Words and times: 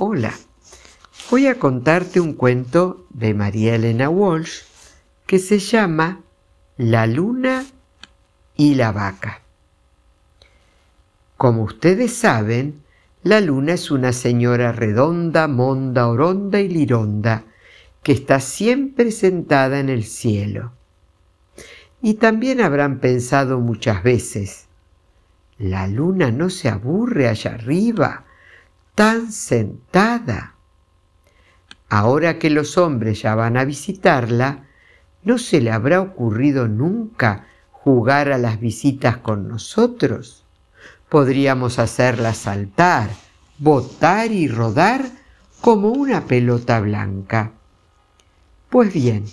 Hola, 0.00 0.32
voy 1.28 1.48
a 1.48 1.58
contarte 1.58 2.20
un 2.20 2.34
cuento 2.34 3.04
de 3.10 3.34
María 3.34 3.74
Elena 3.74 4.08
Walsh 4.08 4.60
que 5.26 5.40
se 5.40 5.58
llama 5.58 6.20
La 6.76 7.08
luna 7.08 7.66
y 8.54 8.76
la 8.76 8.92
vaca. 8.92 9.42
Como 11.36 11.64
ustedes 11.64 12.14
saben, 12.14 12.84
la 13.24 13.40
luna 13.40 13.72
es 13.72 13.90
una 13.90 14.12
señora 14.12 14.70
redonda, 14.70 15.48
monda, 15.48 16.06
oronda 16.06 16.60
y 16.60 16.68
lironda, 16.68 17.42
que 18.04 18.12
está 18.12 18.38
siempre 18.38 19.10
sentada 19.10 19.80
en 19.80 19.88
el 19.88 20.04
cielo. 20.04 20.70
Y 22.00 22.14
también 22.14 22.60
habrán 22.60 23.00
pensado 23.00 23.58
muchas 23.58 24.04
veces, 24.04 24.66
la 25.58 25.88
luna 25.88 26.30
no 26.30 26.50
se 26.50 26.68
aburre 26.68 27.26
allá 27.26 27.54
arriba, 27.54 28.26
tan 28.98 29.30
sentada. 29.30 30.56
Ahora 31.88 32.40
que 32.40 32.50
los 32.50 32.76
hombres 32.76 33.22
ya 33.22 33.36
van 33.36 33.56
a 33.56 33.64
visitarla, 33.64 34.64
¿no 35.22 35.38
se 35.38 35.60
le 35.60 35.70
habrá 35.70 36.00
ocurrido 36.00 36.66
nunca 36.66 37.46
jugar 37.70 38.32
a 38.32 38.38
las 38.38 38.58
visitas 38.58 39.18
con 39.18 39.46
nosotros? 39.46 40.44
Podríamos 41.08 41.78
hacerla 41.78 42.34
saltar, 42.34 43.08
botar 43.58 44.32
y 44.32 44.48
rodar 44.48 45.04
como 45.60 45.90
una 45.90 46.24
pelota 46.24 46.80
blanca. 46.80 47.52
Pues 48.68 48.92
bien, 48.92 49.26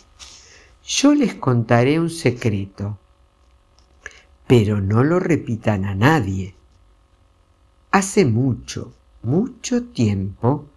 yo 0.86 1.16
les 1.16 1.34
contaré 1.34 2.00
un 2.00 2.12
secreto, 2.12 3.00
pero 4.46 4.80
no 4.80 5.04
lo 5.04 5.20
repitan 5.20 5.86
a 5.86 5.96
nadie. 5.96 6.54
Hace 7.90 8.26
mucho, 8.26 8.94
mucho 9.26 9.84
tiempo, 9.84 10.70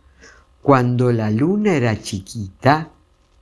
cuando 0.63 1.13
la 1.13 1.31
luna 1.31 1.75
era 1.75 2.01
chiquita, 2.01 2.91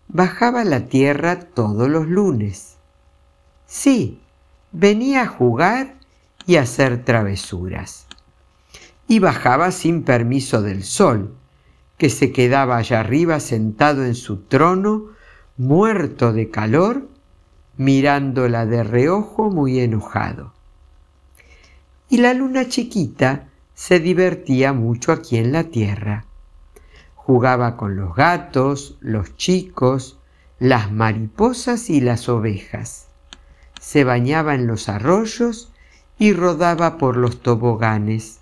bajaba 0.08 0.64
la 0.64 0.86
tierra 0.86 1.40
todos 1.40 1.88
los 1.88 2.06
lunes. 2.06 2.76
Sí, 3.66 4.20
venía 4.72 5.22
a 5.22 5.26
jugar 5.26 5.96
y 6.46 6.56
a 6.56 6.62
hacer 6.62 7.04
travesuras. 7.04 8.06
Y 9.08 9.18
bajaba 9.18 9.70
sin 9.70 10.02
permiso 10.02 10.62
del 10.62 10.84
sol, 10.84 11.34
que 11.98 12.10
se 12.10 12.32
quedaba 12.32 12.76
allá 12.76 13.00
arriba 13.00 13.40
sentado 13.40 14.04
en 14.04 14.14
su 14.14 14.38
trono, 14.42 15.06
muerto 15.56 16.32
de 16.32 16.50
calor, 16.50 17.08
mirándola 17.76 18.66
de 18.66 18.84
reojo 18.84 19.50
muy 19.50 19.80
enojado. 19.80 20.52
Y 22.08 22.18
la 22.18 22.34
luna 22.34 22.68
chiquita 22.68 23.48
se 23.76 24.00
divertía 24.00 24.72
mucho 24.72 25.12
aquí 25.12 25.36
en 25.36 25.52
la 25.52 25.64
tierra. 25.64 26.24
Jugaba 27.14 27.76
con 27.76 27.94
los 27.94 28.16
gatos, 28.16 28.96
los 29.00 29.36
chicos, 29.36 30.18
las 30.58 30.90
mariposas 30.90 31.90
y 31.90 32.00
las 32.00 32.30
ovejas. 32.30 33.08
Se 33.78 34.02
bañaba 34.02 34.54
en 34.54 34.66
los 34.66 34.88
arroyos 34.88 35.70
y 36.18 36.32
rodaba 36.32 36.96
por 36.96 37.18
los 37.18 37.42
toboganes. 37.42 38.40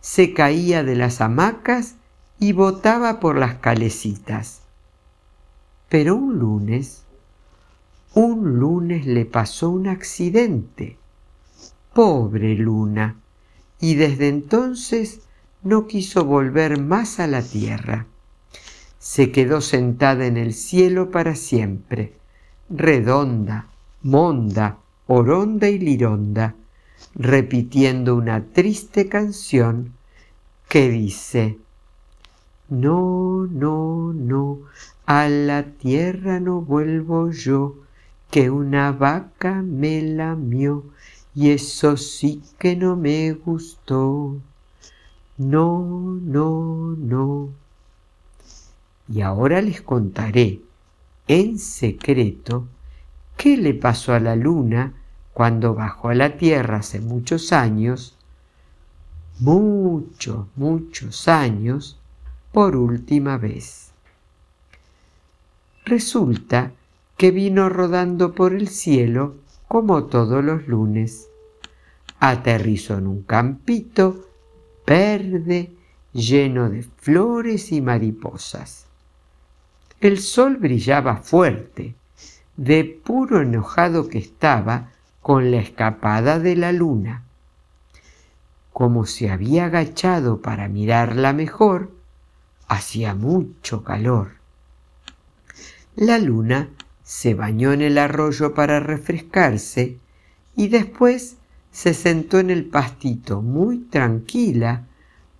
Se 0.00 0.32
caía 0.34 0.84
de 0.84 0.94
las 0.94 1.20
hamacas 1.20 1.96
y 2.38 2.52
botaba 2.52 3.18
por 3.18 3.36
las 3.36 3.56
calecitas. 3.56 4.62
Pero 5.88 6.14
un 6.14 6.38
lunes, 6.38 7.02
un 8.14 8.60
lunes 8.60 9.04
le 9.04 9.24
pasó 9.24 9.68
un 9.68 9.88
accidente. 9.88 10.96
Pobre 11.92 12.54
luna 12.54 13.16
y 13.80 13.94
desde 13.94 14.28
entonces 14.28 15.20
no 15.62 15.86
quiso 15.86 16.24
volver 16.24 16.80
más 16.80 17.18
a 17.20 17.26
la 17.26 17.42
tierra. 17.42 18.06
Se 18.98 19.32
quedó 19.32 19.60
sentada 19.60 20.26
en 20.26 20.36
el 20.36 20.52
cielo 20.52 21.10
para 21.10 21.34
siempre, 21.34 22.14
redonda, 22.68 23.68
monda, 24.02 24.78
oronda 25.06 25.68
y 25.68 25.78
lironda, 25.78 26.54
repitiendo 27.14 28.14
una 28.14 28.44
triste 28.44 29.08
canción 29.08 29.94
que 30.68 30.90
dice, 30.90 31.58
No, 32.68 33.46
no, 33.50 34.12
no, 34.12 34.60
a 35.06 35.28
la 35.28 35.64
tierra 35.64 36.38
no 36.38 36.60
vuelvo 36.60 37.30
yo, 37.30 37.76
que 38.30 38.50
una 38.50 38.92
vaca 38.92 39.62
me 39.62 40.02
lamió 40.02 40.84
y 41.40 41.52
eso 41.52 41.96
sí 41.96 42.42
que 42.58 42.76
no 42.76 42.96
me 42.96 43.32
gustó. 43.32 44.36
No, 45.38 46.18
no, 46.20 46.94
no. 46.98 47.48
Y 49.08 49.22
ahora 49.22 49.62
les 49.62 49.80
contaré 49.80 50.60
en 51.28 51.58
secreto 51.58 52.68
qué 53.38 53.56
le 53.56 53.72
pasó 53.72 54.12
a 54.12 54.20
la 54.20 54.36
luna 54.36 54.92
cuando 55.32 55.74
bajó 55.74 56.10
a 56.10 56.14
la 56.14 56.36
tierra 56.36 56.80
hace 56.80 57.00
muchos 57.00 57.54
años, 57.54 58.18
muchos, 59.38 60.44
muchos 60.56 61.26
años, 61.26 61.98
por 62.52 62.76
última 62.76 63.38
vez. 63.38 63.92
Resulta 65.86 66.72
que 67.16 67.30
vino 67.30 67.70
rodando 67.70 68.34
por 68.34 68.52
el 68.52 68.68
cielo 68.68 69.36
como 69.68 70.04
todos 70.04 70.44
los 70.44 70.68
lunes. 70.68 71.29
Aterrizó 72.20 72.98
en 72.98 73.06
un 73.06 73.22
campito 73.22 74.26
verde 74.86 75.72
lleno 76.12 76.68
de 76.68 76.82
flores 76.82 77.72
y 77.72 77.80
mariposas. 77.80 78.86
El 80.00 80.18
sol 80.20 80.56
brillaba 80.56 81.16
fuerte, 81.16 81.94
de 82.56 82.84
puro 82.84 83.40
enojado 83.40 84.08
que 84.08 84.18
estaba 84.18 84.92
con 85.22 85.50
la 85.50 85.58
escapada 85.58 86.38
de 86.38 86.56
la 86.56 86.72
luna. 86.72 87.24
Como 88.72 89.06
se 89.06 89.30
había 89.30 89.66
agachado 89.66 90.40
para 90.40 90.68
mirarla 90.68 91.32
mejor, 91.32 91.90
hacía 92.68 93.14
mucho 93.14 93.82
calor. 93.82 94.32
La 95.96 96.18
luna 96.18 96.68
se 97.02 97.34
bañó 97.34 97.72
en 97.72 97.82
el 97.82 97.98
arroyo 97.98 98.54
para 98.54 98.78
refrescarse 98.80 99.98
y 100.54 100.68
después 100.68 101.36
se 101.70 101.94
sentó 101.94 102.38
en 102.38 102.50
el 102.50 102.64
pastito 102.64 103.42
muy 103.42 103.78
tranquila 103.78 104.86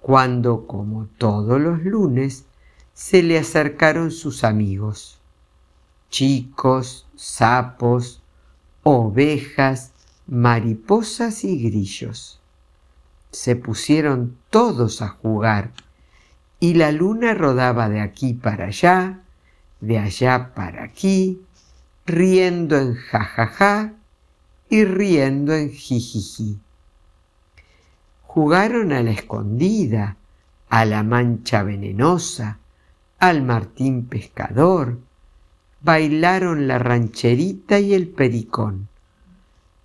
cuando, 0.01 0.67
como 0.67 1.07
todos 1.19 1.61
los 1.61 1.83
lunes, 1.85 2.47
se 2.95 3.23
le 3.23 3.39
acercaron 3.39 4.11
sus 4.11 4.45
amigos, 4.45 5.21
chicos, 6.09 7.07
sapos, 7.17 8.23
ovejas, 8.83 9.93
mariposas 10.27 11.45
y 11.45 11.63
grillos. 11.63 12.41
Se 13.31 13.57
pusieron 13.57 14.37
todos 14.51 15.03
a 15.03 15.09
jugar 15.09 15.73
y 16.59 16.75
la 16.75 16.93
luna 16.93 17.35
rodaba 17.35 17.89
de 17.89 18.01
aquí 18.01 18.35
para 18.35 18.67
allá, 18.67 19.21
de 19.81 19.99
allá 19.99 20.53
para 20.55 20.85
aquí, 20.85 21.43
riendo 22.07 22.77
en 22.77 22.95
jajaja 22.95 23.95
y 24.71 24.85
riendo 24.85 25.53
en 25.53 25.71
jijiji. 25.71 26.59
Jugaron 28.23 28.93
a 28.93 29.03
la 29.03 29.11
escondida, 29.11 30.17
a 30.69 30.85
la 30.85 31.03
mancha 31.03 31.65
venenosa, 31.65 32.61
al 33.19 33.43
martín 33.43 34.07
pescador, 34.07 35.01
bailaron 35.83 36.69
la 36.69 36.79
rancherita 36.79 37.81
y 37.81 37.93
el 37.95 38.09
pericón, 38.09 38.89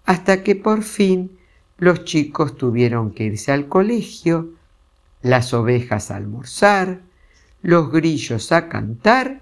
hasta 0.06 0.44
que 0.44 0.56
por 0.56 0.84
fin 0.84 1.38
los 1.78 2.06
chicos 2.06 2.56
tuvieron 2.56 3.12
que 3.12 3.24
irse 3.24 3.52
al 3.52 3.68
colegio, 3.68 4.54
las 5.24 5.54
ovejas 5.56 6.12
a 6.12 6.18
almorzar, 6.18 7.02
los 7.64 7.92
grillos 7.92 8.52
a 8.52 8.70
cantar 8.70 9.42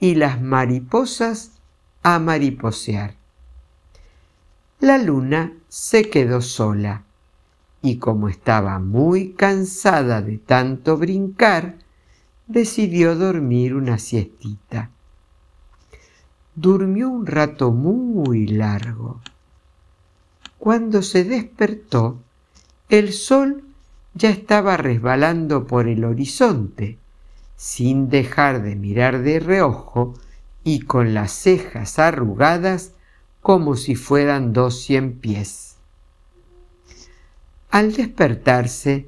y 0.00 0.14
las 0.14 0.40
mariposas 0.40 1.52
a 2.02 2.18
mariposear. 2.18 3.17
La 4.80 4.96
luna 4.96 5.54
se 5.68 6.08
quedó 6.08 6.40
sola 6.40 7.02
y 7.82 7.96
como 7.96 8.28
estaba 8.28 8.78
muy 8.78 9.32
cansada 9.32 10.22
de 10.22 10.38
tanto 10.38 10.96
brincar, 10.96 11.78
decidió 12.46 13.16
dormir 13.16 13.74
una 13.74 13.98
siestita. 13.98 14.90
Durmió 16.54 17.08
un 17.08 17.26
rato 17.26 17.72
muy 17.72 18.46
largo. 18.46 19.20
Cuando 20.58 21.02
se 21.02 21.24
despertó, 21.24 22.20
el 22.88 23.12
sol 23.12 23.64
ya 24.14 24.30
estaba 24.30 24.76
resbalando 24.76 25.66
por 25.66 25.88
el 25.88 26.04
horizonte, 26.04 26.98
sin 27.56 28.08
dejar 28.10 28.62
de 28.62 28.76
mirar 28.76 29.22
de 29.22 29.40
reojo 29.40 30.14
y 30.62 30.80
con 30.80 31.14
las 31.14 31.32
cejas 31.32 31.98
arrugadas 31.98 32.92
como 33.40 33.76
si 33.76 33.94
fueran 33.94 34.52
dos 34.52 34.80
cien 34.82 35.18
pies. 35.18 35.76
Al 37.70 37.92
despertarse, 37.92 39.06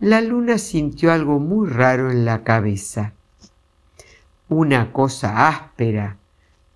la 0.00 0.20
luna 0.20 0.58
sintió 0.58 1.12
algo 1.12 1.38
muy 1.38 1.68
raro 1.68 2.10
en 2.10 2.24
la 2.24 2.44
cabeza. 2.44 3.14
Una 4.48 4.92
cosa 4.92 5.48
áspera, 5.48 6.18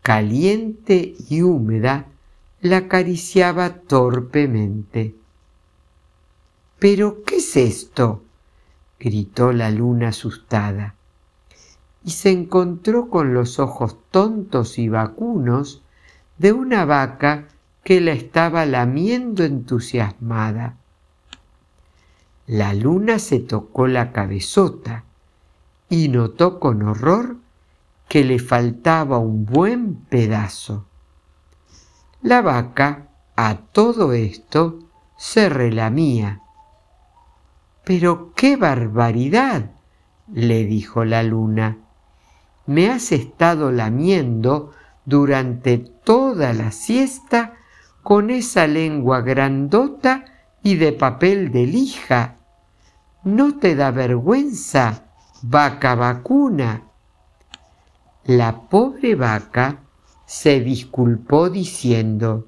caliente 0.02 1.14
y 1.28 1.42
húmeda 1.42 2.06
la 2.60 2.78
acariciaba 2.78 3.80
torpemente. 3.80 5.14
¿Pero 6.78 7.22
qué 7.24 7.36
es 7.36 7.56
esto? 7.56 8.22
gritó 8.98 9.52
la 9.52 9.70
luna 9.70 10.08
asustada, 10.08 10.94
y 12.04 12.12
se 12.12 12.30
encontró 12.30 13.08
con 13.10 13.34
los 13.34 13.58
ojos 13.58 13.98
tontos 14.10 14.78
y 14.78 14.88
vacunos 14.88 15.82
de 16.38 16.52
una 16.52 16.84
vaca 16.84 17.48
que 17.82 18.00
la 18.00 18.12
estaba 18.12 18.66
lamiendo 18.66 19.44
entusiasmada. 19.44 20.76
La 22.46 22.74
luna 22.74 23.18
se 23.18 23.40
tocó 23.40 23.86
la 23.86 24.12
cabezota 24.12 25.04
y 25.88 26.08
notó 26.08 26.60
con 26.60 26.82
horror 26.82 27.36
que 28.08 28.24
le 28.24 28.38
faltaba 28.38 29.18
un 29.18 29.46
buen 29.46 29.96
pedazo. 29.96 30.86
La 32.22 32.42
vaca, 32.42 33.08
a 33.36 33.56
todo 33.72 34.12
esto, 34.12 34.80
se 35.16 35.48
relamía. 35.48 36.40
Pero 37.84 38.32
qué 38.34 38.56
barbaridad, 38.56 39.70
le 40.32 40.64
dijo 40.64 41.04
la 41.04 41.22
luna. 41.22 41.78
Me 42.66 42.90
has 42.90 43.12
estado 43.12 43.70
lamiendo 43.70 44.72
durante 45.04 45.78
toda 46.06 46.52
la 46.52 46.70
siesta 46.70 47.56
con 48.04 48.30
esa 48.30 48.68
lengua 48.68 49.22
grandota 49.22 50.24
y 50.62 50.76
de 50.76 50.92
papel 50.92 51.50
de 51.50 51.66
lija. 51.66 52.36
¿No 53.24 53.58
te 53.58 53.74
da 53.74 53.90
vergüenza, 53.90 55.02
vaca 55.42 55.96
vacuna? 55.96 56.84
La 58.24 58.68
pobre 58.68 59.16
vaca 59.16 59.80
se 60.26 60.60
disculpó 60.60 61.50
diciendo, 61.50 62.46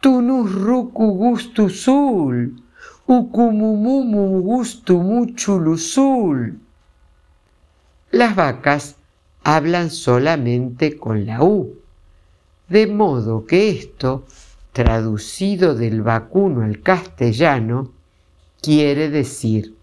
Tunus 0.00 0.50
ruku 0.54 1.12
gustu 1.12 1.68
sul, 1.68 2.62
ukumumumu 3.06 4.40
gustu 4.40 4.96
muchulusul. 5.02 6.58
Las 8.12 8.34
vacas 8.34 8.96
hablan 9.44 9.90
solamente 9.90 10.96
con 10.96 11.26
la 11.26 11.42
U, 11.42 11.85
de 12.68 12.86
modo 12.86 13.46
que 13.46 13.70
esto, 13.70 14.24
traducido 14.72 15.74
del 15.74 16.02
vacuno 16.02 16.62
al 16.62 16.82
castellano, 16.82 17.92
quiere 18.60 19.08
decir, 19.08 19.76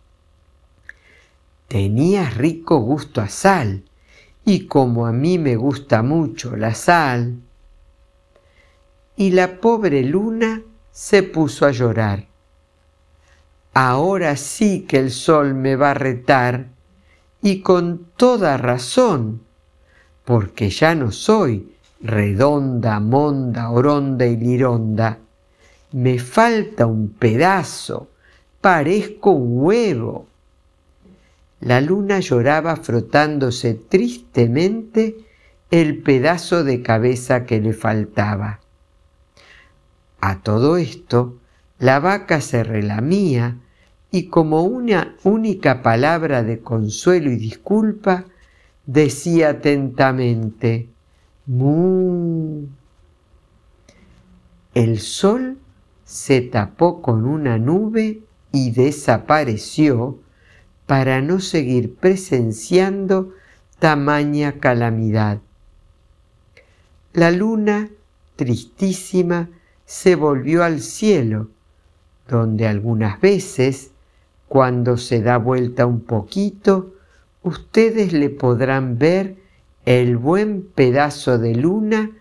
tenías 1.68 2.36
rico 2.36 2.80
gusto 2.80 3.22
a 3.22 3.30
sal, 3.30 3.84
y 4.46 4.68
como 4.68 5.08
a 5.08 5.14
mí 5.14 5.40
me 5.40 5.56
gusta 5.56 6.04
mucho 6.04 6.58
la 6.58 6.76
sal, 6.76 7.40
y 9.16 9.32
la 9.32 9.62
pobre 9.62 10.04
luna 10.04 10.62
se 10.92 11.24
puso 11.24 11.66
a 11.66 11.72
llorar. 11.72 12.28
Ahora 13.74 14.36
sí 14.36 14.82
que 14.82 15.00
el 15.00 15.12
sol 15.12 15.56
me 15.56 15.76
va 15.76 15.92
a 15.92 15.96
retar, 15.96 16.68
y 17.42 17.62
con 17.62 18.06
toda 18.18 18.58
razón, 18.58 19.42
porque 20.26 20.70
ya 20.70 20.96
no 20.96 21.12
soy 21.12 21.73
redonda, 22.04 23.00
monda, 23.00 23.72
oronda 23.72 24.28
y 24.28 24.36
lironda. 24.36 25.20
Me 25.94 26.20
falta 26.20 26.86
un 26.86 27.10
pedazo, 27.10 28.10
parezco 28.60 29.32
un 29.32 29.64
huevo. 29.64 30.28
La 31.62 31.80
luna 31.80 32.20
lloraba 32.20 32.76
frotándose 32.76 33.74
tristemente 33.74 35.16
el 35.72 36.00
pedazo 36.04 36.64
de 36.64 36.82
cabeza 36.82 37.46
que 37.46 37.62
le 37.62 37.74
faltaba. 37.74 38.60
A 40.20 40.42
todo 40.42 40.78
esto, 40.78 41.38
la 41.80 42.00
vaca 42.00 42.42
se 42.42 42.64
relamía 42.64 43.58
y 44.12 44.28
como 44.28 44.64
una 44.64 45.16
única 45.24 45.82
palabra 45.82 46.44
de 46.44 46.60
consuelo 46.60 47.32
y 47.32 47.38
disculpa, 47.38 48.26
decía 48.86 49.50
atentamente, 49.50 50.93
El 51.46 52.70
sol 55.00 55.58
se 56.06 56.40
tapó 56.40 57.02
con 57.02 57.26
una 57.26 57.58
nube 57.58 58.22
y 58.54 58.72
desapareció 58.72 60.20
para 60.86 61.22
no 61.22 61.42
seguir 61.42 61.96
presenciando 61.96 63.34
tamaña 63.80 64.54
calamidad. 64.60 65.42
La 67.12 67.30
luna, 67.32 67.90
tristísima, 68.38 69.50
se 69.86 70.16
volvió 70.16 70.64
al 70.64 70.80
cielo, 70.80 71.50
donde 72.30 72.68
algunas 72.68 73.20
veces, 73.20 73.92
cuando 74.48 74.96
se 74.96 75.22
da 75.22 75.38
vuelta 75.38 75.86
un 75.86 76.00
poquito, 76.00 76.94
ustedes 77.42 78.14
le 78.14 78.30
podrán 78.30 78.98
ver 78.98 79.43
el 79.86 80.18
buen 80.18 80.64
pedazo 80.64 81.38
de 81.38 81.56
luna 81.56 82.12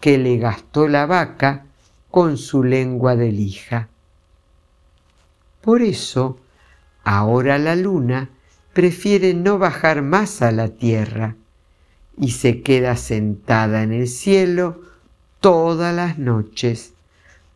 que 0.00 0.18
le 0.18 0.38
gastó 0.38 0.88
la 0.88 1.06
vaca 1.06 1.66
con 2.10 2.36
su 2.38 2.62
lengua 2.62 3.16
de 3.16 3.32
lija. 3.32 3.88
Por 5.62 5.82
eso, 5.82 6.38
Ahora 7.08 7.56
la 7.58 7.76
luna 7.76 8.30
prefiere 8.72 9.32
no 9.32 9.58
bajar 9.58 10.02
más 10.02 10.42
a 10.42 10.50
la 10.50 10.70
tierra 10.70 11.36
y 12.18 12.32
se 12.32 12.62
queda 12.62 12.96
sentada 12.96 13.84
en 13.84 13.92
el 13.92 14.08
cielo 14.08 14.80
todas 15.38 15.94
las 15.94 16.18
noches, 16.18 16.94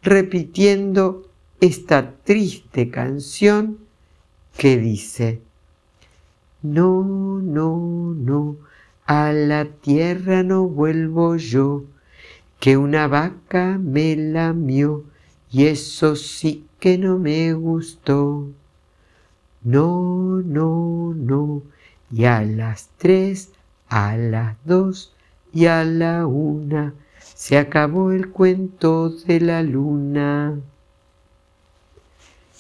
repitiendo 0.03 1.29
esta 1.61 2.13
triste 2.23 2.91
canción 2.91 3.79
que 4.57 4.79
dice, 4.79 5.43
No, 6.63 7.03
no, 7.43 8.15
no, 8.17 8.57
a 9.11 9.33
la 9.33 9.65
tierra 9.65 10.45
no 10.45 10.69
vuelvo 10.69 11.35
yo, 11.35 11.83
que 12.61 12.77
una 12.77 13.09
vaca 13.09 13.77
me 13.77 14.15
lamió 14.15 15.03
y 15.51 15.67
eso 15.67 16.15
sí 16.15 16.65
que 16.79 16.97
no 16.97 17.19
me 17.19 17.53
gustó. 17.55 18.47
No, 19.65 20.41
no, 20.45 21.13
no. 21.17 21.63
Y 22.13 22.27
a 22.27 22.43
las 22.43 22.91
tres, 22.99 23.51
a 23.89 24.17
las 24.17 24.57
dos 24.65 25.13
y 25.53 25.67
a 25.67 25.83
la 25.83 26.25
una 26.29 26.95
se 27.35 27.59
acabó 27.59 28.13
el 28.13 28.31
cuento 28.31 29.11
de 29.11 29.41
la 29.41 29.65
luna. 29.65 30.57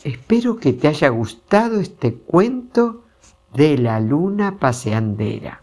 Espero 0.03 0.57
que 0.57 0.73
te 0.73 0.89
haya 0.89 1.11
gustado 1.11 1.79
este 1.79 2.13
cuento 2.13 3.05
de 3.55 3.79
la 3.79 4.01
luna 4.01 4.59
paseandera. 4.59 5.63